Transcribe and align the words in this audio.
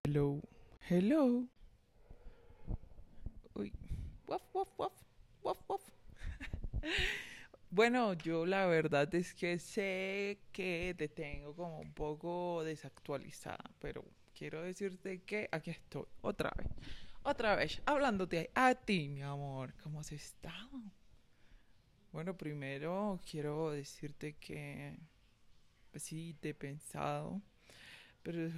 Hello, 0.00 0.40
hello. 0.88 1.46
Uy, 3.54 3.72
waf, 4.26 4.42
waf, 4.54 4.68
waf, 4.78 4.92
waf, 5.42 5.58
waf. 5.68 5.82
Bueno, 7.70 8.14
yo 8.14 8.46
la 8.46 8.64
verdad 8.66 9.14
es 9.14 9.34
que 9.34 9.58
sé 9.58 10.38
que 10.50 10.94
te 10.96 11.08
tengo 11.08 11.54
como 11.54 11.80
un 11.80 11.92
poco 11.92 12.62
desactualizada, 12.64 13.70
pero 13.80 14.02
quiero 14.34 14.62
decirte 14.62 15.22
que 15.22 15.48
aquí 15.52 15.70
estoy, 15.70 16.04
otra 16.22 16.52
vez, 16.56 16.68
otra 17.22 17.54
vez, 17.54 17.82
hablándote 17.84 18.50
a 18.54 18.74
ti, 18.74 19.08
mi 19.08 19.22
amor. 19.22 19.74
¿Cómo 19.82 20.00
has 20.00 20.12
estado? 20.12 20.70
Bueno, 22.12 22.36
primero 22.36 23.20
quiero 23.30 23.70
decirte 23.70 24.34
que 24.34 24.98
pues 25.90 26.02
sí, 26.02 26.34
te 26.40 26.50
he 26.50 26.54
pensado, 26.54 27.42
pero 28.22 28.50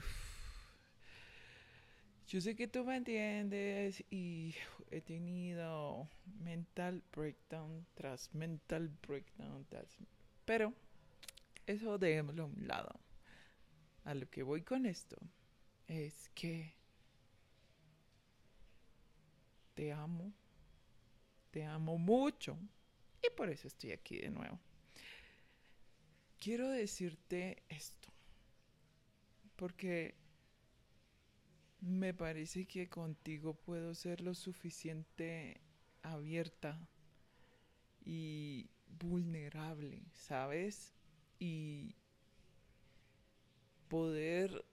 yo 2.34 2.40
sé 2.40 2.56
que 2.56 2.66
tú 2.66 2.82
me 2.84 2.96
entiendes 2.96 4.02
y 4.10 4.56
he 4.90 5.00
tenido 5.00 6.08
mental 6.40 7.00
breakdown 7.14 7.86
tras 7.94 8.34
mental 8.34 8.88
breakdown 9.06 9.64
tras... 9.66 9.96
Pero 10.44 10.74
eso 11.64 11.96
démoslo 11.96 12.42
a 12.42 12.46
un 12.46 12.66
lado. 12.66 12.98
A 14.02 14.14
lo 14.14 14.28
que 14.28 14.42
voy 14.42 14.62
con 14.62 14.84
esto 14.84 15.16
es 15.86 16.28
que 16.34 16.74
te 19.74 19.92
amo, 19.92 20.32
te 21.52 21.64
amo 21.64 21.98
mucho 21.98 22.58
y 23.22 23.30
por 23.36 23.48
eso 23.48 23.68
estoy 23.68 23.92
aquí 23.92 24.18
de 24.18 24.30
nuevo. 24.30 24.58
Quiero 26.40 26.68
decirte 26.68 27.62
esto, 27.68 28.08
porque 29.54 30.23
me 31.84 32.14
parece 32.14 32.64
que 32.64 32.88
contigo 32.88 33.54
puedo 33.54 33.94
ser 33.94 34.22
lo 34.22 34.34
suficiente 34.34 35.60
abierta 36.02 36.88
y 38.04 38.70
vulnerable, 39.00 40.02
¿sabes? 40.14 40.94
Y 41.38 41.94
poder 43.88 44.64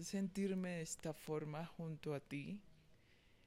sentirme 0.00 0.70
de 0.70 0.82
esta 0.82 1.12
forma 1.12 1.66
junto 1.66 2.14
a 2.14 2.20
ti 2.20 2.60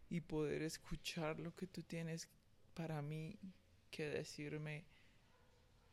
y 0.09 0.19
poder 0.21 0.61
escuchar 0.61 1.39
lo 1.39 1.55
que 1.55 1.67
tú 1.67 1.83
tienes 1.83 2.27
para 2.73 3.01
mí 3.01 3.39
que 3.91 4.09
decirme 4.09 4.83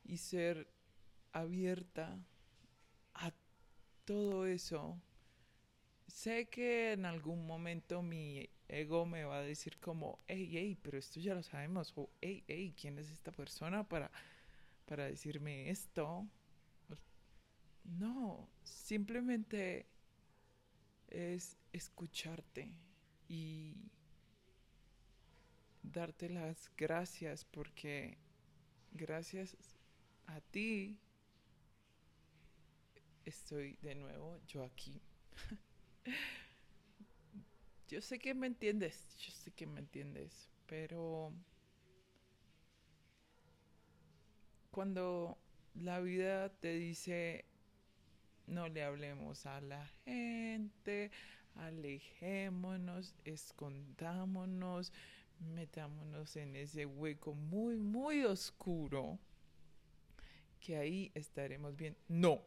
y 0.04 0.16
ser 0.16 0.66
abierta 1.32 2.18
a 3.14 3.32
todo 4.04 4.44
eso. 4.46 5.00
Sé 6.12 6.46
que 6.48 6.92
en 6.92 7.06
algún 7.06 7.46
momento 7.46 8.02
mi 8.02 8.48
ego 8.68 9.06
me 9.06 9.24
va 9.24 9.38
a 9.38 9.42
decir 9.42 9.78
como, 9.78 10.20
hey, 10.28 10.48
hey, 10.52 10.78
pero 10.82 10.98
esto 10.98 11.18
ya 11.20 11.34
lo 11.34 11.42
sabemos, 11.42 11.92
o 11.96 12.10
hey, 12.20 12.44
hey, 12.46 12.74
¿quién 12.80 12.98
es 12.98 13.10
esta 13.10 13.32
persona 13.32 13.82
para, 13.88 14.10
para 14.86 15.06
decirme 15.06 15.70
esto? 15.70 16.26
No, 17.84 18.48
simplemente 18.64 19.86
es 21.08 21.56
escucharte 21.72 22.72
y 23.28 23.76
darte 25.82 26.28
las 26.28 26.70
gracias 26.76 27.44
porque 27.44 28.18
gracias 28.92 29.56
a 30.26 30.40
ti 30.40 30.98
estoy 33.24 33.76
de 33.82 33.94
nuevo 33.94 34.38
yo 34.46 34.64
aquí. 34.64 35.00
yo 37.88 38.00
sé 38.00 38.18
que 38.18 38.34
me 38.34 38.46
entiendes, 38.46 39.16
yo 39.18 39.32
sé 39.32 39.50
que 39.52 39.66
me 39.66 39.80
entiendes, 39.80 40.48
pero 40.66 41.32
cuando 44.70 45.38
la 45.74 46.00
vida 46.00 46.48
te 46.48 46.74
dice 46.74 47.44
no 48.46 48.68
le 48.68 48.82
hablemos 48.82 49.46
a 49.46 49.60
la 49.60 49.86
gente, 50.04 51.10
alejémonos, 51.56 53.14
escondámonos, 53.24 54.92
metámonos 55.38 56.36
en 56.36 56.56
ese 56.56 56.86
hueco 56.86 57.34
muy, 57.34 57.76
muy 57.76 58.24
oscuro, 58.24 59.18
que 60.60 60.76
ahí 60.76 61.10
estaremos 61.14 61.76
bien. 61.76 61.96
No, 62.08 62.42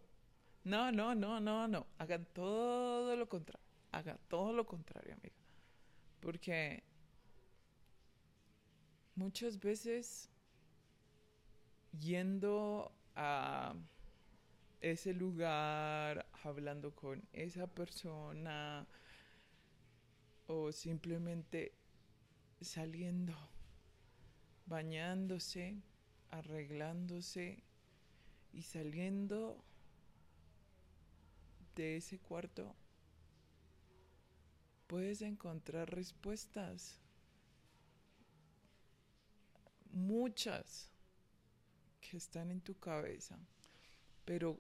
no, 0.66 0.92
no, 0.92 1.14
no, 1.14 1.40
no, 1.40 1.68
no. 1.68 1.86
Hagan 2.00 2.26
todo 2.34 3.16
lo 3.16 3.30
contrario. 3.30 3.66
Hagan 3.92 4.20
todo 4.28 4.52
lo 4.52 4.66
contrario, 4.66 5.14
amiga. 5.14 5.36
Porque 6.20 6.84
muchas 9.16 9.60
veces 9.60 10.30
yendo 12.00 12.92
a 13.16 13.76
ese 14.82 15.14
lugar, 15.14 16.26
hablando 16.44 16.96
con 16.96 17.24
esa 17.32 17.68
persona 17.68 18.88
o 20.48 20.72
simplemente 20.72 21.74
saliendo, 22.60 23.36
bañándose, 24.66 25.76
arreglándose 26.32 27.64
y 28.52 28.64
saliendo 28.64 29.64
de 31.76 31.98
ese 31.98 32.18
cuarto 32.18 32.76
puedes 34.88 35.22
encontrar 35.22 35.94
respuestas. 35.94 37.00
Muchas 39.92 40.92
que 42.02 42.18
están 42.18 42.52
en 42.52 42.62
tu 42.62 42.78
cabeza. 42.80 43.38
Pero, 44.26 44.60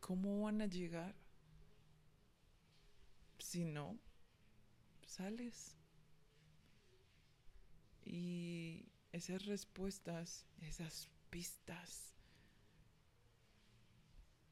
¿cómo 0.00 0.42
van 0.42 0.60
a 0.62 0.66
llegar 0.66 1.14
si 3.38 3.64
no 3.64 3.98
sales? 5.06 5.76
Y 8.04 8.86
esas 9.12 9.46
respuestas, 9.46 10.46
esas 10.60 11.08
pistas, 11.30 12.12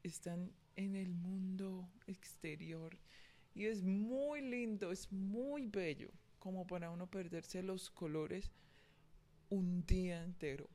están 0.03 0.53
en 0.85 0.97
el 0.97 1.15
mundo 1.15 1.89
exterior. 2.07 2.99
Y 3.55 3.67
es 3.67 3.83
muy 3.83 4.41
lindo, 4.41 4.93
es 4.93 5.13
muy 5.13 5.67
bello, 5.67 6.11
como 6.39 6.67
para 6.67 6.91
uno 6.91 7.09
perderse 7.09 7.63
los 7.63 7.91
colores 7.91 8.51
un 9.49 9.85
día 9.87 10.23
entero. 10.23 10.69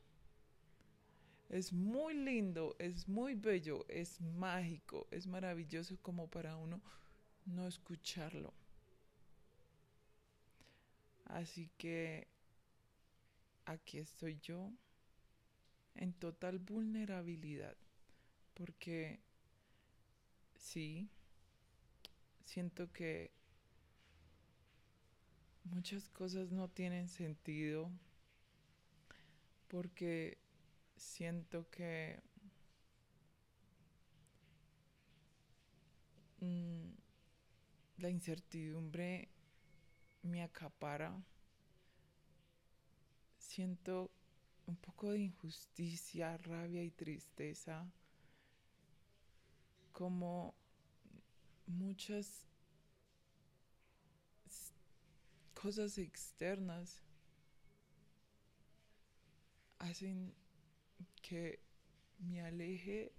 Es 1.48 1.72
muy 1.72 2.14
lindo, 2.14 2.76
es 2.78 3.08
muy 3.08 3.34
bello, 3.34 3.86
es 3.88 4.20
mágico, 4.20 5.06
es 5.10 5.26
maravilloso 5.26 5.96
como 6.02 6.28
para 6.28 6.56
uno 6.56 6.82
no 7.44 7.66
escucharlo. 7.66 8.52
Así 11.26 11.70
que 11.78 12.28
aquí 13.64 13.98
estoy 13.98 14.38
yo 14.40 14.72
en 15.94 16.12
total 16.12 16.58
vulnerabilidad, 16.58 17.76
porque 18.54 19.20
sí, 20.56 21.08
siento 22.44 22.92
que 22.92 23.30
muchas 25.64 26.08
cosas 26.08 26.50
no 26.52 26.68
tienen 26.68 27.08
sentido 27.08 27.90
porque 29.68 30.38
siento 30.96 31.68
que 31.70 32.20
mm, 36.40 36.90
la 37.98 38.10
incertidumbre 38.10 39.28
me 40.22 40.42
acapara. 40.42 41.14
Siento 43.38 44.10
un 44.66 44.76
poco 44.76 45.10
de 45.10 45.20
injusticia, 45.20 46.36
rabia 46.38 46.82
y 46.82 46.90
tristeza, 46.90 47.86
como 49.96 50.54
muchas 51.66 52.46
cosas 55.54 55.96
externas 55.96 57.02
hacen 59.78 60.34
que 61.22 61.60
me 62.18 62.42
aleje 62.42 63.10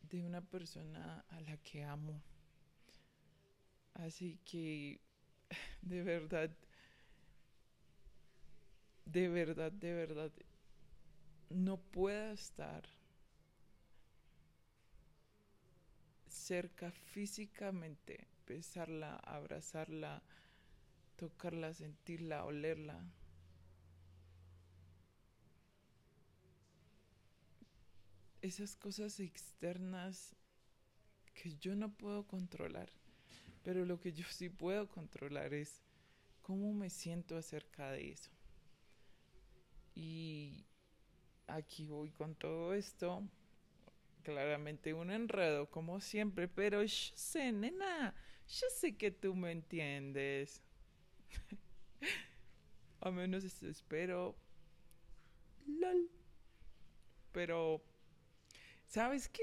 de 0.00 0.22
una 0.22 0.40
persona 0.40 1.26
a 1.28 1.40
la 1.42 1.58
que 1.58 1.84
amo. 1.84 2.22
Así 3.92 4.38
que, 4.46 4.98
de 5.82 6.02
verdad, 6.02 6.56
de 9.04 9.28
verdad, 9.28 9.72
de 9.72 9.92
verdad, 9.92 10.32
no 11.50 11.76
puedo 11.76 12.32
estar 12.32 12.99
cerca 16.50 16.90
físicamente, 16.90 18.26
besarla, 18.44 19.14
abrazarla, 19.18 20.20
tocarla, 21.14 21.72
sentirla, 21.74 22.44
olerla. 22.44 23.04
Esas 28.42 28.74
cosas 28.74 29.20
externas 29.20 30.34
que 31.34 31.56
yo 31.56 31.76
no 31.76 31.92
puedo 31.92 32.26
controlar, 32.26 32.90
pero 33.62 33.84
lo 33.84 34.00
que 34.00 34.12
yo 34.12 34.24
sí 34.28 34.48
puedo 34.48 34.88
controlar 34.88 35.54
es 35.54 35.84
cómo 36.42 36.74
me 36.74 36.90
siento 36.90 37.36
acerca 37.36 37.92
de 37.92 38.10
eso. 38.10 38.32
Y 39.94 40.66
aquí 41.46 41.86
voy 41.86 42.10
con 42.10 42.34
todo 42.34 42.74
esto. 42.74 43.22
Claramente 44.22 44.92
un 44.94 45.10
enredo, 45.10 45.70
como 45.70 46.00
siempre, 46.00 46.48
pero 46.48 46.82
yo 46.82 47.12
sé, 47.14 47.52
nena, 47.52 48.14
yo 48.48 48.66
sé 48.74 48.96
que 48.96 49.10
tú 49.10 49.34
me 49.34 49.52
entiendes. 49.52 50.62
A 53.00 53.10
menos 53.10 53.44
espero. 53.62 54.36
LOL. 55.66 56.10
Pero, 57.32 57.82
¿sabes 58.86 59.28
qué? 59.28 59.42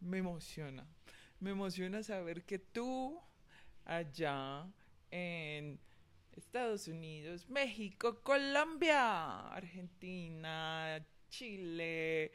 Me 0.00 0.18
emociona. 0.18 0.86
Me 1.40 1.50
emociona 1.50 2.02
saber 2.02 2.44
que 2.44 2.58
tú, 2.58 3.20
allá 3.84 4.66
en 5.10 5.78
Estados 6.32 6.88
Unidos, 6.88 7.48
México, 7.48 8.22
Colombia, 8.22 9.48
Argentina, 9.48 11.04
Chile, 11.28 12.32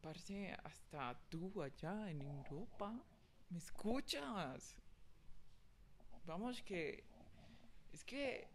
parce, 0.00 0.52
hasta 0.64 1.18
tú 1.28 1.62
allá 1.62 2.10
en 2.10 2.22
Europa, 2.22 2.92
¿me 3.50 3.58
escuchas? 3.58 4.76
Vamos 6.24 6.62
que 6.62 7.04
es 7.92 8.04
que 8.04 8.48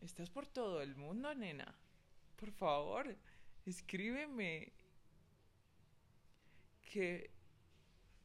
estás 0.00 0.30
por 0.30 0.46
todo 0.46 0.80
el 0.80 0.94
mundo, 0.96 1.34
nena. 1.34 1.74
Por 2.36 2.52
favor, 2.52 3.16
escríbeme 3.66 4.72
que 6.82 7.30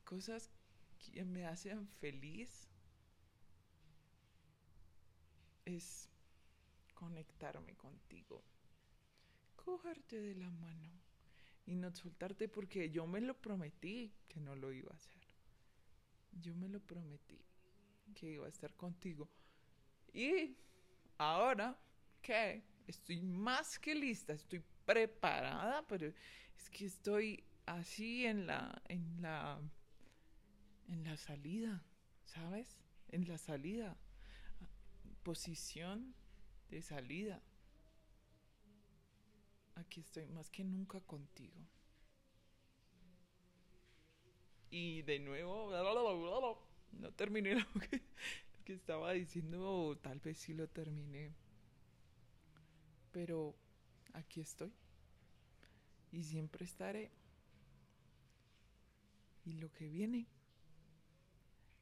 cosas 0.03 0.49
que 0.97 1.25
me 1.25 1.45
hacen 1.45 1.87
feliz 1.99 2.69
es 5.65 6.09
conectarme 6.93 7.75
contigo, 7.75 8.43
cogerte 9.55 10.19
de 10.19 10.35
la 10.35 10.49
mano 10.49 11.04
y 11.65 11.75
no 11.75 11.91
soltarte 11.91 12.47
porque 12.47 12.89
yo 12.89 13.07
me 13.07 13.21
lo 13.21 13.35
prometí 13.39 14.13
que 14.27 14.39
no 14.39 14.55
lo 14.55 14.71
iba 14.71 14.91
a 14.91 14.95
hacer. 14.95 15.21
Yo 16.41 16.55
me 16.55 16.69
lo 16.69 16.79
prometí 16.79 17.39
que 18.13 18.31
iba 18.31 18.45
a 18.45 18.49
estar 18.49 18.73
contigo. 18.75 19.29
Y 20.13 20.55
ahora 21.17 21.77
que 22.21 22.63
estoy 22.87 23.21
más 23.21 23.79
que 23.79 23.95
lista, 23.95 24.33
estoy 24.33 24.61
preparada, 24.85 25.85
pero 25.87 26.07
es 26.07 26.69
que 26.69 26.85
estoy 26.85 27.43
así 27.65 28.25
en 28.25 28.47
la 28.47 28.81
en 28.87 29.21
la 29.21 29.59
en 30.87 31.03
la 31.03 31.17
salida, 31.17 31.83
¿sabes? 32.25 32.77
En 33.09 33.27
la 33.27 33.37
salida 33.37 33.97
posición 35.25 36.13
de 36.69 36.83
salida. 36.83 37.41
Aquí 39.75 40.01
estoy 40.01 40.25
más 40.27 40.49
que 40.49 40.63
nunca 40.63 40.99
contigo. 41.01 41.55
Y 44.69 45.03
de 45.03 45.19
nuevo, 45.19 45.71
no 46.91 47.11
terminé 47.13 47.55
lo 47.55 47.65
que, 47.79 48.73
estaba 48.73 49.11
diciendo, 49.13 49.97
tal 50.01 50.19
vez 50.19 50.37
sí 50.37 50.53
lo 50.53 50.67
terminé. 50.67 51.33
Pero 53.11 53.55
aquí 54.13 54.41
estoy. 54.41 54.73
Y 56.11 56.23
siempre 56.23 56.65
estaré. 56.65 57.11
Y 59.45 59.53
lo 59.53 59.71
que 59.71 59.87
viene 59.87 60.27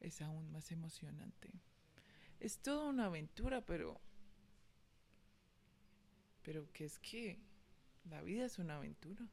es 0.02 0.22
aún 0.22 0.52
más 0.52 0.72
emocionante 0.72 1.54
es 2.44 2.58
toda 2.58 2.90
una 2.90 3.06
aventura, 3.06 3.62
pero... 3.62 4.00
Pero 6.44 6.70
que 6.74 6.84
es 6.84 7.00
que 7.00 7.40
la 8.10 8.22
vida 8.22 8.46
es 8.46 8.60
una 8.60 8.78
aventura. 8.78 9.26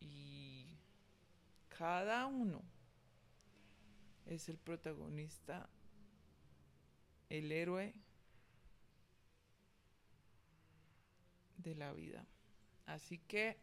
Y 0.00 0.78
cada 1.68 2.26
uno 2.26 2.62
es 4.26 4.48
el 4.48 4.58
protagonista, 4.58 5.68
el 7.28 7.50
héroe 7.52 7.94
de 11.56 11.74
la 11.74 11.92
vida. 11.92 12.26
Así 12.86 13.18
que, 13.18 13.58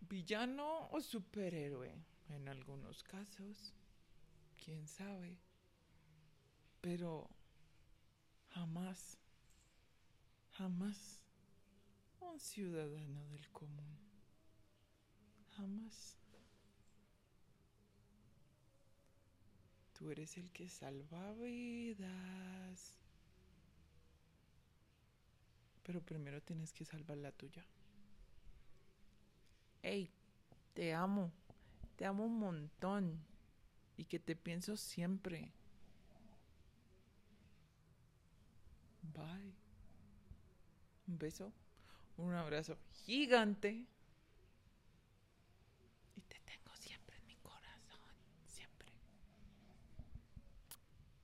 villano 0.00 0.88
o 0.90 1.00
superhéroe. 1.00 1.94
En 2.28 2.48
algunos 2.48 3.04
casos, 3.04 3.72
quién 4.64 4.88
sabe, 4.88 5.38
pero 6.80 7.30
jamás, 8.56 9.18
jamás 10.52 11.20
un 12.20 12.40
ciudadano 12.40 13.26
del 13.26 13.46
común, 13.50 13.98
jamás. 15.56 16.16
Tú 19.92 20.10
eres 20.10 20.38
el 20.38 20.50
que 20.52 20.70
salva 20.70 21.34
vidas. 21.34 22.98
Pero 25.82 26.00
primero 26.00 26.40
tienes 26.40 26.72
que 26.72 26.84
salvar 26.86 27.18
la 27.18 27.32
tuya. 27.32 27.64
Hey, 29.82 30.10
te 30.72 30.94
amo. 30.94 31.30
Te 31.96 32.06
amo 32.06 32.24
un 32.24 32.38
montón 32.38 33.22
y 33.96 34.04
que 34.04 34.18
te 34.18 34.34
pienso 34.34 34.76
siempre. 34.76 35.52
Bye. 39.14 39.54
Un 41.08 41.18
beso, 41.18 41.52
un 42.16 42.32
abrazo 42.34 42.76
gigante 42.92 43.86